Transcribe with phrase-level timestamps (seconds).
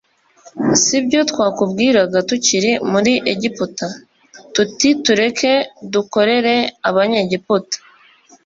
[0.81, 3.87] si byo twakubwiraga tukiri muri egiputa
[4.53, 5.53] tuti tureke
[5.93, 6.55] dukorere
[6.89, 7.77] abanyegiputa